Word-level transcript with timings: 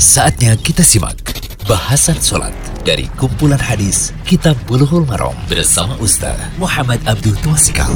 Saatnya 0.00 0.56
kita 0.56 0.80
simak 0.80 1.20
bahasan 1.68 2.16
sholat 2.16 2.56
dari 2.88 3.04
kumpulan 3.20 3.60
hadis 3.60 4.16
Kitab 4.24 4.56
Bulughul 4.64 5.04
Maram 5.04 5.36
bersama 5.44 5.92
Ustaz 6.00 6.40
Muhammad 6.56 7.04
Abdul 7.04 7.36
Tuasikal. 7.44 7.92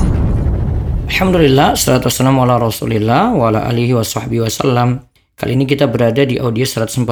Alhamdulillah, 1.09 1.72
salatu 1.72 2.12
wassalamu 2.12 2.45
ala 2.45 2.61
rasulillah 2.61 3.32
wa 3.32 3.48
ala 3.48 3.64
alihi 3.64 3.96
wa 3.96 4.04
sahbihi 4.04 4.45
wasallam. 4.45 5.01
Kali 5.34 5.58
ini 5.58 5.66
kita 5.66 5.90
berada 5.90 6.22
di 6.22 6.38
audio 6.38 6.62
142, 6.62 7.10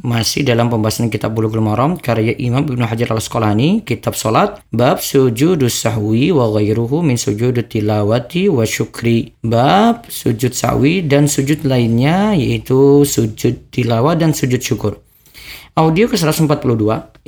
masih 0.00 0.40
dalam 0.40 0.72
pembahasan 0.72 1.12
kitab 1.12 1.36
Bulughul 1.36 1.60
Maram 1.60 2.00
karya 2.00 2.32
Imam 2.40 2.64
Ibnu 2.64 2.80
Hajar 2.80 3.12
al-Asqalani, 3.12 3.84
kitab 3.84 4.16
salat, 4.16 4.56
bab 4.72 5.04
sujudus 5.04 5.84
sahwi 5.84 6.32
wa 6.32 6.48
ghairuhu 6.48 7.04
min 7.04 7.20
sujudut 7.20 7.68
tilawati 7.68 8.48
wa 8.48 8.64
syukri. 8.64 9.36
Bab 9.44 10.08
sujud 10.08 10.56
sahwi 10.56 11.04
dan 11.04 11.28
sujud 11.28 11.60
lainnya 11.68 12.32
yaitu 12.32 13.04
sujud 13.04 13.68
tilawah 13.68 14.16
dan 14.16 14.32
sujud 14.32 14.64
syukur. 14.64 15.04
Audio 15.76 16.08
ke 16.08 16.16
142, 16.16 16.48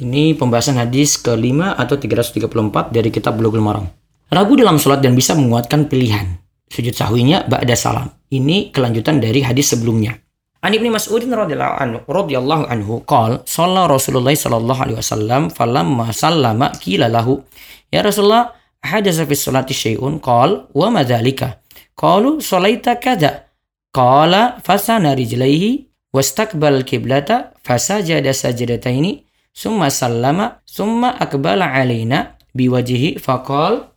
ini 0.01 0.33
pembahasan 0.33 0.81
hadis 0.81 1.21
ke-5 1.21 1.77
atau 1.77 2.01
334 2.01 2.97
dari 2.97 3.13
kitab 3.13 3.37
Bulughul 3.37 3.61
Maram. 3.61 3.93
Ragu 4.33 4.57
dalam 4.57 4.81
sholat 4.81 5.05
dan 5.05 5.13
bisa 5.13 5.37
menguatkan 5.37 5.85
pilihan. 5.85 6.42
Sujud 6.73 6.97
sahwinya 6.97 7.45
ba'da 7.45 7.77
salam. 7.77 8.09
Ini 8.33 8.73
kelanjutan 8.73 9.21
dari 9.21 9.45
hadis 9.45 9.77
sebelumnya. 9.77 10.17
An 10.65 10.73
Ibnu 10.73 10.89
Mas'ud 10.89 11.21
radhiyallahu 11.21 11.75
anhu 11.77 11.99
radhiyallahu 12.09 12.65
anhu 12.71 13.05
qol 13.05 13.45
shalla 13.45 13.85
Rasulullah 13.91 14.33
sallallahu 14.33 14.81
alaihi 14.81 14.99
wasallam 15.03 15.53
falamma 15.53 16.09
sallama 16.17 16.73
qila 16.81 17.13
lahu. 17.13 17.45
Ya 17.93 18.01
Rasulullah 18.01 18.57
hadatsa 18.81 19.29
fi 19.29 19.35
sholati 19.37 19.77
syai'un? 19.77 20.17
Qal 20.23 20.73
wa 20.73 20.89
ma 20.89 21.05
dzalika? 21.05 21.61
Qalu 21.93 22.41
shalaita 22.41 22.97
kada 22.97 23.53
qala 23.93 24.65
fasana 24.65 25.13
rijlaihi 25.13 25.93
wastaqbal 26.15 26.89
qiblata 26.89 27.53
fasajada 27.61 28.33
sajdataini 28.33 29.29
summa 29.53 29.93
sallama 29.93 30.65
summa 30.65 31.21
aqbala 31.21 31.69
alaina 31.69 32.41
biwajhihi. 32.57 33.21
Faqala 33.21 33.92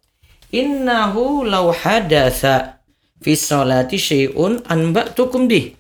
innahu 0.56 1.44
law 1.44 1.76
hadatha 1.76 2.80
fi 3.20 3.36
salati 3.36 4.00
syai'un 4.00 4.64
anba'tukum 4.64 5.52
bih. 5.52 5.76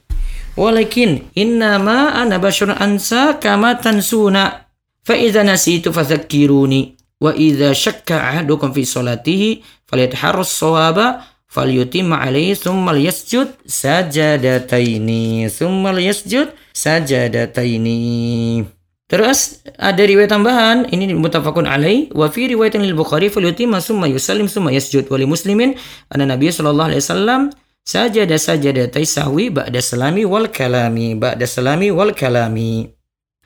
Walakin 0.55 1.19
innama 1.35 2.15
ana 2.15 2.39
basyarun 2.39 2.75
ansa 2.79 3.33
kama 3.39 3.75
tansuna. 3.75 4.65
Fa 5.05 5.15
idza 5.15 5.43
nasitu 5.43 5.93
fadhakkiruni 5.93 6.95
wa 7.21 7.35
idza 7.35 7.75
shakka 7.75 8.23
ahadukum 8.23 8.73
fi 8.73 8.85
salatihi 8.85 9.63
falyataharras 9.87 10.59
sawaba 10.59 11.23
falyutimma 11.47 12.21
alaihi 12.21 12.55
thumma 12.55 12.97
yasjud 12.97 13.47
sajadataini. 13.67 15.49
Thumma 15.51 15.91
yasjud 15.99 16.47
sajadataini 16.73 18.65
Terus 19.05 19.61
ada 19.77 20.01
riwayat 20.01 20.33
tambahan 20.33 20.89
ini 20.89 21.13
mutafakun 21.13 21.69
alaih 21.69 22.09
wa 22.09 22.25
fi 22.25 22.49
riwayatin 22.49 22.81
lil 22.81 22.97
Bukhari 22.97 23.29
falyutimma 23.29 23.77
summa 23.77 24.09
yusallim 24.09 24.49
summa 24.49 24.73
yasjud 24.73 25.05
wa 25.13 25.17
li 25.21 25.29
muslimin 25.29 25.77
anna 26.09 26.25
Nabi 26.25 26.49
sallallahu 26.49 26.89
alaihi 26.89 27.05
wasallam 27.05 27.53
sajada 27.85 28.33
sajadatai 28.33 29.05
sahwi 29.05 29.53
ba'da 29.53 29.77
salami 29.77 30.25
wal 30.25 30.49
kalami 30.49 31.13
ba'da 31.13 31.45
salami 31.45 31.93
wal 31.93 32.17
kalami. 32.17 32.89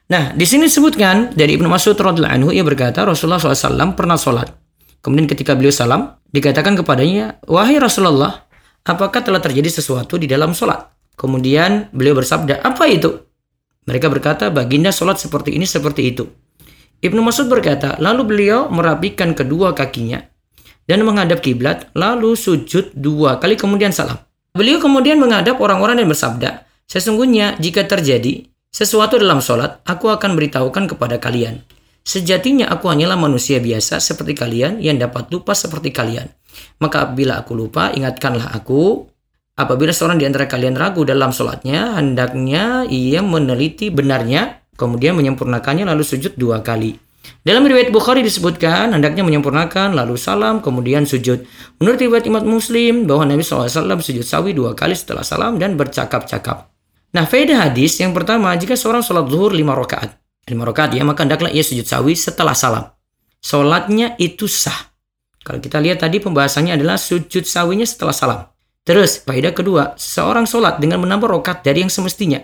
Nah, 0.10 0.32
di 0.32 0.48
sini 0.48 0.72
disebutkan 0.72 1.36
dari 1.36 1.60
Ibnu 1.60 1.68
Mas'ud 1.68 1.94
radhiyallahu 1.94 2.34
anhu 2.34 2.50
ia 2.56 2.64
berkata 2.64 3.04
Rasulullah 3.06 3.38
SAW 3.38 3.94
pernah 3.94 4.18
sholat. 4.18 4.50
Kemudian 5.06 5.30
ketika 5.30 5.54
beliau 5.54 5.70
salam, 5.70 6.18
dikatakan 6.34 6.74
kepadanya, 6.82 7.38
"Wahai 7.46 7.78
Rasulullah, 7.78 8.50
apakah 8.90 9.22
telah 9.22 9.38
terjadi 9.38 9.70
sesuatu 9.70 10.18
di 10.18 10.26
dalam 10.26 10.58
sholat?" 10.58 10.88
Kemudian 11.14 11.94
beliau 11.94 12.18
bersabda, 12.18 12.66
"Apa 12.66 12.90
itu?" 12.90 13.29
Mereka 13.88 14.12
berkata, 14.12 14.50
baginda 14.50 14.90
sholat 14.92 15.22
seperti 15.22 15.56
ini, 15.56 15.64
seperti 15.64 16.12
itu. 16.12 16.28
Ibnu 17.00 17.24
Mas'ud 17.24 17.48
berkata, 17.48 17.96
lalu 18.04 18.28
beliau 18.28 18.68
merapikan 18.68 19.32
kedua 19.32 19.72
kakinya 19.72 20.20
dan 20.90 21.06
menghadap 21.08 21.40
kiblat, 21.40 21.88
lalu 21.96 22.36
sujud 22.36 22.92
dua 22.98 23.40
kali 23.40 23.56
kemudian 23.56 23.96
salam. 23.96 24.20
Beliau 24.52 24.82
kemudian 24.84 25.16
menghadap 25.16 25.62
orang-orang 25.64 26.02
dan 26.02 26.08
bersabda, 26.10 26.50
sesungguhnya 26.90 27.56
jika 27.62 27.88
terjadi 27.88 28.50
sesuatu 28.70 29.16
dalam 29.16 29.40
sholat, 29.40 29.80
aku 29.88 30.12
akan 30.12 30.36
beritahukan 30.36 30.92
kepada 30.92 31.22
kalian. 31.22 31.64
Sejatinya 32.04 32.68
aku 32.74 32.90
hanyalah 32.90 33.16
manusia 33.16 33.62
biasa 33.62 34.02
seperti 34.02 34.34
kalian 34.34 34.82
yang 34.82 34.98
dapat 34.98 35.30
lupa 35.30 35.54
seperti 35.54 35.94
kalian. 35.94 36.26
Maka 36.82 37.06
apabila 37.06 37.38
aku 37.38 37.54
lupa, 37.54 37.94
ingatkanlah 37.94 38.50
aku 38.50 39.06
Apabila 39.60 39.92
seorang 39.92 40.16
di 40.16 40.24
antara 40.24 40.48
kalian 40.48 40.80
ragu 40.80 41.04
dalam 41.04 41.36
sholatnya, 41.36 42.00
hendaknya 42.00 42.88
ia 42.88 43.20
meneliti 43.20 43.92
benarnya, 43.92 44.64
kemudian 44.80 45.20
menyempurnakannya 45.20 45.84
lalu 45.84 46.08
sujud 46.08 46.40
dua 46.40 46.64
kali. 46.64 46.96
Dalam 47.44 47.68
riwayat 47.68 47.92
Bukhari 47.92 48.24
disebutkan, 48.24 48.96
hendaknya 48.96 49.28
menyempurnakan, 49.28 50.00
lalu 50.00 50.16
salam, 50.16 50.64
kemudian 50.64 51.04
sujud. 51.04 51.44
Menurut 51.84 52.00
riwayat 52.00 52.26
Imam 52.32 52.48
Muslim, 52.48 53.04
bahwa 53.04 53.28
Nabi 53.28 53.44
SAW 53.44 54.00
sujud 54.00 54.24
sawi 54.24 54.56
dua 54.56 54.72
kali 54.80 54.96
setelah 54.96 55.28
salam 55.28 55.60
dan 55.60 55.76
bercakap-cakap. 55.76 56.72
Nah, 57.12 57.28
faedah 57.28 57.68
hadis 57.68 58.00
yang 58.00 58.16
pertama, 58.16 58.56
jika 58.56 58.80
seorang 58.80 59.04
sholat 59.04 59.28
zuhur 59.28 59.52
lima 59.52 59.76
rakaat, 59.76 60.16
lima 60.48 60.64
rakaat 60.64 60.96
ya, 60.96 61.04
maka 61.04 61.28
hendaklah 61.28 61.52
ia 61.52 61.68
sujud 61.68 61.84
sawi 61.84 62.16
setelah 62.16 62.56
salam. 62.56 62.96
Sholatnya 63.44 64.16
itu 64.24 64.48
sah. 64.48 64.96
Kalau 65.44 65.60
kita 65.60 65.84
lihat 65.84 66.00
tadi 66.00 66.24
pembahasannya 66.24 66.80
adalah 66.80 66.96
sujud 66.96 67.44
sawinya 67.44 67.84
setelah 67.84 68.16
salam. 68.16 68.40
Terus, 68.90 69.22
faedah 69.22 69.54
kedua, 69.54 69.94
seorang 70.02 70.50
sholat 70.50 70.82
dengan 70.82 71.06
menambah 71.06 71.30
rokat 71.30 71.62
dari 71.62 71.86
yang 71.86 71.94
semestinya. 71.94 72.42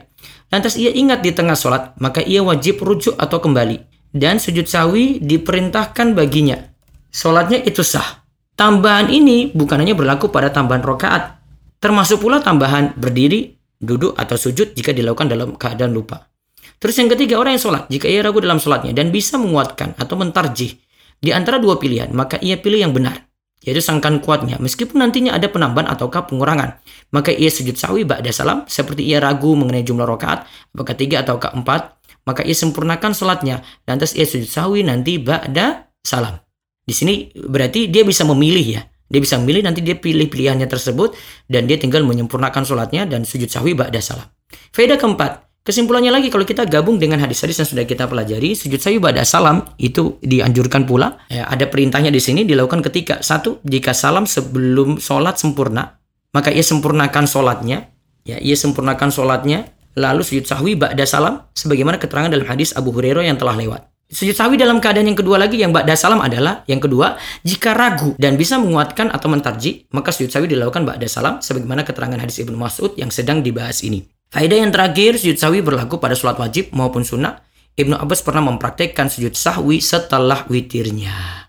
Lantas 0.53 0.78
ia 0.78 0.94
ingat 0.94 1.25
di 1.25 1.33
tengah 1.33 1.57
sholat, 1.57 1.97
maka 1.97 2.22
ia 2.22 2.45
wajib 2.45 2.85
rujuk 2.85 3.17
atau 3.17 3.41
kembali. 3.41 3.81
Dan 4.13 4.38
sujud 4.38 4.69
sawi 4.69 5.17
diperintahkan 5.25 6.13
baginya. 6.13 6.69
Sholatnya 7.09 7.66
itu 7.66 7.81
sah. 7.81 8.22
Tambahan 8.53 9.09
ini 9.09 9.57
bukan 9.57 9.81
hanya 9.81 9.97
berlaku 9.97 10.29
pada 10.29 10.53
tambahan 10.53 10.85
rokaat. 10.85 11.41
Termasuk 11.81 12.22
pula 12.22 12.38
tambahan 12.38 12.94
berdiri, 12.94 13.57
duduk, 13.81 14.13
atau 14.13 14.38
sujud 14.38 14.78
jika 14.78 14.94
dilakukan 14.94 15.25
dalam 15.25 15.57
keadaan 15.57 15.97
lupa. 15.97 16.29
Terus 16.78 16.94
yang 17.01 17.09
ketiga, 17.09 17.41
orang 17.41 17.57
yang 17.57 17.63
sholat, 17.66 17.89
jika 17.89 18.05
ia 18.05 18.22
ragu 18.22 18.38
dalam 18.38 18.61
sholatnya 18.61 18.94
dan 18.94 19.09
bisa 19.09 19.41
menguatkan 19.41 19.97
atau 19.97 20.13
mentarjih 20.13 20.78
di 21.17 21.34
antara 21.34 21.57
dua 21.57 21.81
pilihan, 21.81 22.13
maka 22.13 22.38
ia 22.38 22.61
pilih 22.61 22.85
yang 22.85 22.94
benar 22.94 23.25
yaitu 23.65 23.81
sangkan 23.81 24.21
kuatnya. 24.21 24.61
Meskipun 24.61 25.01
nantinya 25.01 25.33
ada 25.33 25.49
penambahan 25.49 25.89
ataukah 25.89 26.29
pengurangan, 26.29 26.77
maka 27.09 27.33
ia 27.33 27.49
sujud 27.49 27.75
sawi 27.75 28.05
ba'da 28.05 28.29
salam 28.29 28.63
seperti 28.69 29.01
ia 29.01 29.17
ragu 29.17 29.57
mengenai 29.57 29.81
jumlah 29.81 30.05
rakaat, 30.05 30.45
apakah 30.77 30.93
tiga 30.93 31.25
atau 31.25 31.41
keempat, 31.41 31.97
maka 32.29 32.45
ia 32.45 32.53
sempurnakan 32.53 33.11
sholatnya. 33.17 33.65
Lantas 33.89 34.13
ia 34.13 34.23
sujud 34.29 34.47
sawi 34.47 34.85
nanti 34.85 35.17
ba'da 35.17 35.89
salam. 36.05 36.37
Di 36.85 36.93
sini 36.93 37.33
berarti 37.33 37.89
dia 37.89 38.05
bisa 38.05 38.21
memilih 38.23 38.65
ya. 38.77 38.81
Dia 39.05 39.21
bisa 39.21 39.37
memilih 39.37 39.65
nanti 39.65 39.85
dia 39.85 39.97
pilih 39.97 40.25
pilihannya 40.29 40.65
tersebut 40.65 41.13
dan 41.45 41.69
dia 41.69 41.77
tinggal 41.77 42.01
menyempurnakan 42.05 42.65
sholatnya 42.65 43.05
dan 43.05 43.25
sujud 43.25 43.49
sawi 43.49 43.77
ba'da 43.77 44.01
salam. 44.01 44.29
Faedah 44.73 44.97
keempat, 44.97 45.44
Kesimpulannya 45.65 46.13
lagi 46.13 46.29
kalau 46.29 46.45
kita 46.45 46.69
gabung 46.69 47.01
dengan 47.01 47.17
hadis-hadis 47.25 47.57
yang 47.57 47.65
sudah 47.65 47.89
kita 47.89 48.05
pelajari, 48.05 48.53
sujud 48.53 48.77
sawi 48.77 49.01
pada 49.01 49.25
salam 49.25 49.65
itu 49.81 50.21
dianjurkan 50.21 50.85
pula. 50.85 51.17
Ya, 51.25 51.49
ada 51.49 51.65
perintahnya 51.65 52.13
di 52.13 52.21
sini 52.21 52.45
dilakukan 52.45 52.85
ketika 52.85 53.25
satu 53.25 53.65
jika 53.65 53.97
salam 53.97 54.29
sebelum 54.29 55.01
sholat 55.01 55.41
sempurna, 55.41 55.97
maka 56.37 56.53
ia 56.53 56.61
sempurnakan 56.61 57.25
sholatnya. 57.25 57.89
Ya, 58.29 58.37
ia 58.37 58.53
sempurnakan 58.53 59.09
sholatnya. 59.09 59.73
Lalu 59.97 60.21
sujud 60.21 60.45
sahwi 60.45 60.77
ba'da 60.77 61.01
salam 61.09 61.49
sebagaimana 61.57 61.97
keterangan 61.97 62.29
dalam 62.29 62.45
hadis 62.45 62.69
Abu 62.77 62.93
Hurairah 62.93 63.25
yang 63.25 63.41
telah 63.41 63.57
lewat. 63.57 63.89
Sujud 64.05 64.37
sahwi 64.37 64.61
dalam 64.61 64.77
keadaan 64.77 65.09
yang 65.09 65.17
kedua 65.17 65.41
lagi 65.41 65.57
yang 65.57 65.73
ba'da 65.73 65.97
salam 65.97 66.21
adalah 66.21 66.61
yang 66.69 66.77
kedua 66.77 67.17
jika 67.41 67.73
ragu 67.73 68.13
dan 68.21 68.37
bisa 68.37 68.61
menguatkan 68.61 69.09
atau 69.09 69.33
mentarji 69.33 69.89
maka 69.89 70.13
sujud 70.13 70.29
sahwi 70.29 70.45
dilakukan 70.45 70.85
ba'da 70.85 71.09
salam 71.09 71.41
sebagaimana 71.41 71.81
keterangan 71.81 72.21
hadis 72.21 72.37
Ibnu 72.37 72.53
Mas'ud 72.53 72.93
yang 73.01 73.09
sedang 73.09 73.41
dibahas 73.41 73.81
ini. 73.81 74.05
Faedah 74.33 74.57
yang 74.65 74.71
terakhir, 74.73 75.17
sujud 75.21 75.37
sahwi 75.37 75.61
berlaku 75.61 76.01
pada 76.01 76.17
sholat 76.17 76.39
wajib 76.41 76.73
maupun 76.73 77.05
sunnah. 77.05 77.43
Ibnu 77.75 77.99
Abbas 77.99 78.23
pernah 78.23 78.43
mempraktekkan 78.47 79.11
sujud 79.11 79.35
sahwi 79.35 79.83
setelah 79.83 80.47
witirnya. 80.47 81.45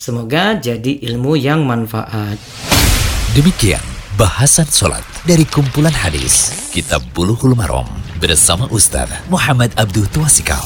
Semoga 0.00 0.56
jadi 0.56 1.04
ilmu 1.12 1.36
yang 1.36 1.68
manfaat. 1.68 2.40
Demikian 3.36 3.84
bahasan 4.16 4.64
sholat 4.64 5.04
dari 5.28 5.44
kumpulan 5.44 5.92
hadis 5.92 6.56
Kitab 6.72 7.04
Buluhul 7.12 7.52
Marom 7.52 7.84
bersama 8.16 8.64
Ustaz 8.72 9.12
Muhammad 9.28 9.76
Abdul 9.76 10.08
Tuasikal. 10.08 10.64